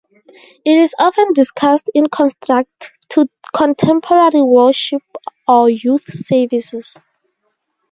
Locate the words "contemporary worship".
3.55-5.03